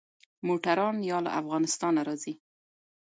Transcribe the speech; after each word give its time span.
موټران 0.47 0.95
يا 1.09 1.17
له 1.25 1.31
افغانستانه 1.39 2.01
راځي. 2.07 2.33